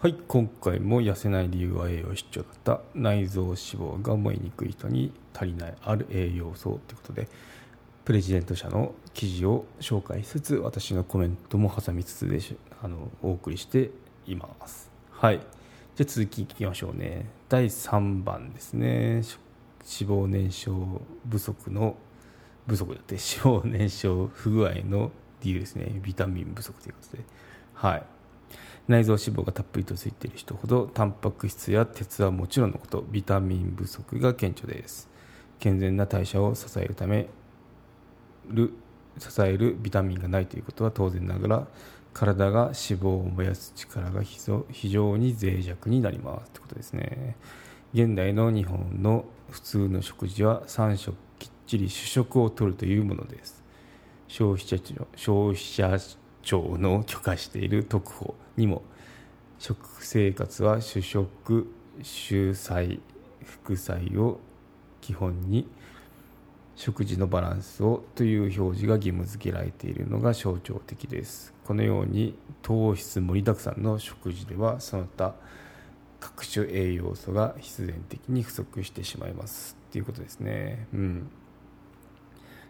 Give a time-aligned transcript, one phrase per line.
[0.00, 7.28] はい今回も痩せない理由は栄養失調だった内臓脂肪が燃えにくい人に足りないある栄養素ということで
[8.04, 12.38] プレジデント社の記事を紹介しつつ私のコメントも挟みつつで
[12.80, 13.90] あのお送りして
[14.28, 14.88] います。
[15.10, 15.40] はい。
[15.96, 17.26] じゃ続きいきましょうね。
[17.48, 19.14] 第3番ですね。
[19.14, 19.24] 脂
[19.82, 20.78] 肪燃焼
[21.28, 21.96] 不足の
[22.68, 25.10] 不足だって脂肪燃焼不具合の
[25.42, 26.00] 理由ですね。
[26.04, 27.24] ビタミン不足ということで。
[27.74, 28.02] はい。
[28.88, 35.08] 内臓脂肪がたっぷりとついている人ほどタンパク質や鉄はもちろんのことビタミン不足が顕著です。
[35.58, 37.28] 健全な代謝を支えるため
[38.48, 38.72] る
[39.18, 41.66] 支えるビタミンがないということは当然ながら
[42.14, 46.50] 体が脂肪を燃やす力が非常に脆弱になります。
[46.52, 47.36] ということですね。
[47.92, 53.62] 現代の日本の普通の食事は3食きっちり主食を取るというものです。
[54.28, 55.98] 消費者庁消費者
[56.42, 58.82] 庁の許可している特報にも
[59.58, 61.72] 食生活は主食
[62.02, 63.00] 主菜
[63.44, 64.40] 副菜を
[65.00, 65.66] 基本に
[66.76, 71.52] 食事のバランスをという表示が義務付けられているのが象徴的です。
[71.66, 75.34] このように糖質盛りだくさんの食事ではその他
[76.20, 79.76] 各種栄養素が必然的に不足してしまいます。
[79.88, 80.86] っていうことですね。
[80.94, 81.30] うん。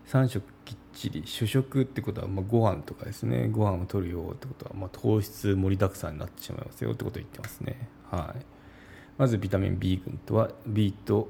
[0.08, 3.48] 3食きっちり主食ってことはまあご飯とかですね。
[3.48, 7.88] ご飯を取るよってことはまあ糖質盛りだくさんになってしまいますよってことを言ってますね。
[8.10, 8.44] はい。
[9.18, 11.28] まずビタミン B 群とは B と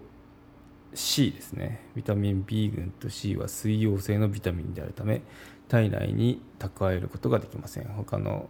[0.94, 1.88] C ですね。
[1.96, 5.22] ビタミン B 群と C は水溶性のビタミンであるため
[5.66, 7.84] 体内に蓄えることができません。
[7.88, 8.48] 他の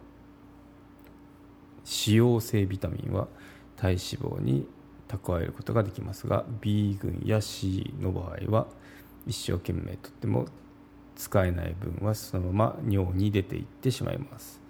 [1.85, 3.27] 脂溶性ビタミンは
[3.77, 4.67] 体脂肪に
[5.07, 8.67] 蓄えることができますが B 群や C の場合は
[9.27, 10.45] 一生懸命とっても
[11.15, 14.61] 使えない分はそのまま尿に出ていってしまいます。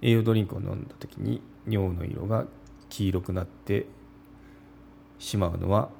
[0.00, 2.46] 栄養ドリンクを飲んだ時に尿の色が
[2.88, 3.86] 黄色くなって
[5.18, 5.90] しまうのは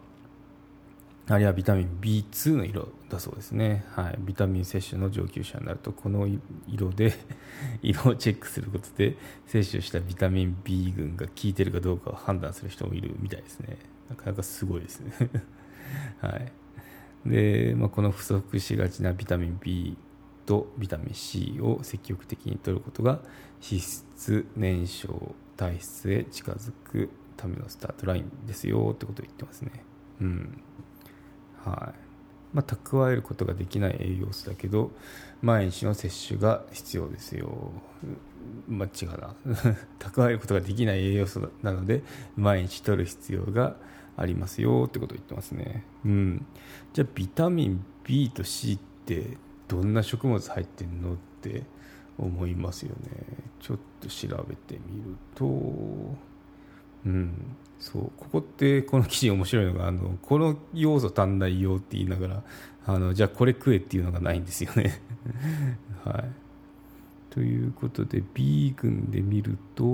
[1.29, 6.27] あれはビタミン B2 の色だそうですね、はい、ビタミン摂取の上級者になるとこの
[6.67, 7.15] 色で
[7.81, 9.17] 色をチェックすることで
[9.47, 13.79] 摂取したビタミン B 群が効いてるかどうかを判断する人もいるみたいですね。
[14.11, 15.13] なかなかすごいですね。
[16.21, 16.53] はい。
[17.27, 19.97] で、まあ、この不足しがちなビタミン B
[20.47, 23.21] とビタミン C を積極的に摂ることが
[23.63, 25.15] 脂質燃焼
[25.57, 29.71] 体質へ近づくためのスタートラインですよってことを言ってますね。
[30.21, 30.63] うん。
[31.65, 32.13] はい。
[32.53, 34.91] まあ、蓄えることができない栄養素だけど
[35.41, 37.73] 毎日の摂取が必要ですよ、
[38.69, 39.35] まあ、違うな。
[39.99, 42.03] 蓄えることができない栄養素なので
[42.37, 46.47] 毎日取る必要が必要ありますよってことを言ってますね、うん、
[46.93, 51.63] じゃあビタミン B と C ってどんな食物入ってんのって
[52.19, 53.11] 思いますよね。
[53.61, 55.47] ちょっと調べてみると。
[55.47, 57.57] うん。
[57.79, 58.03] そう。
[58.17, 62.43] ここってこの記事面白いのがあのこの要素足んないよって言いながら
[62.87, 65.01] あのじゃあこれ食えっていうのがないんですよね。
[66.05, 66.25] はい。
[67.31, 69.85] ということで B 群で見ると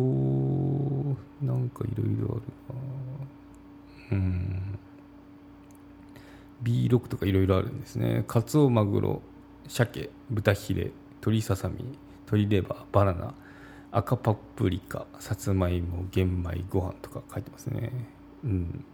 [1.40, 2.77] なんかいろいろあるな。
[4.12, 4.78] うん。
[6.62, 8.24] B6 とかいろいろあるんですね。
[8.26, 9.22] カツオマグロ
[9.68, 11.84] 鮭豚ヒレ鶏ささみ
[12.26, 13.34] 鶏レバーバナナ
[13.90, 17.92] 赤パプリカさつまいも玄米ご飯とか書いてますね。
[18.44, 18.84] うん。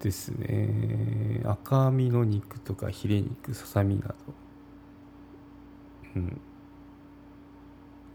[0.00, 1.40] ですね。
[1.44, 4.14] 赤身の肉とかヒレ肉ささみなど。
[6.16, 6.40] うん。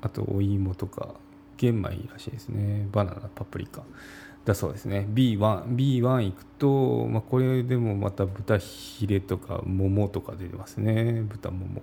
[0.02, 1.16] あとお芋とか
[1.58, 2.88] 玄米らしいですね。
[2.92, 3.84] バナナパプリカ。
[4.48, 5.06] だそうですね。
[5.10, 11.22] B1B1 B1 いくと、まあ、これでもまた豚ヒレとか桃とか出てますね。
[11.28, 11.82] 豚桃。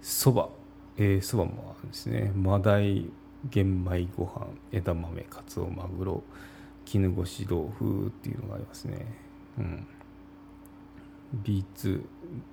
[0.00, 0.48] そば。
[0.96, 2.30] えー、そばもあるんですね。
[2.36, 3.10] マダイ
[3.50, 6.22] 玄米ご飯枝豆かつおマグロ
[6.84, 9.04] 絹ごし豆腐っていうのがありますね。
[9.58, 9.86] うん。
[11.42, 12.04] B2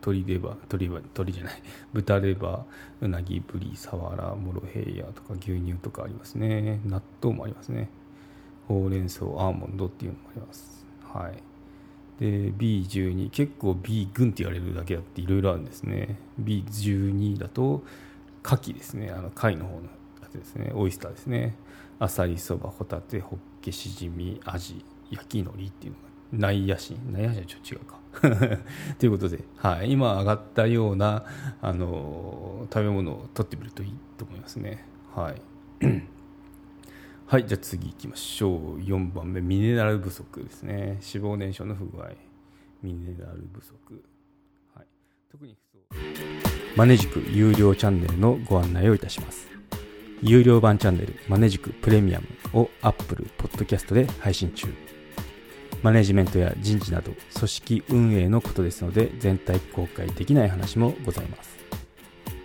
[0.02, 1.62] 鶏レバー鶏レバー鶏じゃない。
[1.94, 6.80] 豚レバーうなぎぶりさわらモロヘイヤとか牛乳とかありますね。
[6.86, 7.90] 納豆もありますね。
[8.70, 10.86] ほうれん草アーモンドっていうのもあります。
[11.04, 11.44] はい。
[12.20, 16.20] で B12 結構 B 群って言われるだけあっていろいろあるんですね。
[16.40, 17.84] B12 だと
[18.46, 19.10] 牡蠣ですね。
[19.10, 19.82] あの貝の方の
[20.22, 20.72] やつですね。
[20.76, 21.56] オイスターですね。
[21.98, 28.00] あさりそばホタテホッけしじみ味焼き海苔っていうのが内野心内野心はちょっと違うか。
[29.00, 31.26] ということで、はい、今上がったような
[31.62, 34.86] あの食べ物を取ってみるといいと思いますね。
[35.16, 35.42] はい。
[37.30, 38.80] はいじゃあ次行きましょう。
[38.80, 40.98] 4番目ミネラル不足ですね。
[41.14, 42.10] 脂肪燃焼の不具合。
[42.82, 44.04] ミネラル不足、
[44.74, 44.88] はい、
[45.32, 45.56] 特に
[46.76, 49.48] マネジク有料チャンネルのご案内をいたします。
[50.24, 52.28] 有料版チャンネルマネジクプレミアム
[52.62, 54.68] を Apple Podcast で配信中。
[55.84, 61.59] マネジメントや人事など組織運営のことですので全体公開できない話もございます。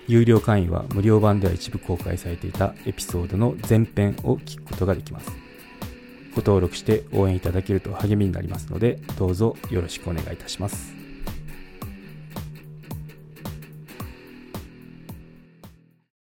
[0.07, 5.31] 有料会員は無料版では一部公開されていたエピソードの前編を聞くことができます。
[6.35, 11.04] ご登録して応援いただけると励みになりますのでどうぞよろしくお願いいたします。